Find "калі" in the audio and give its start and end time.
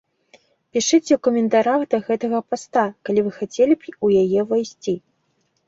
3.05-3.19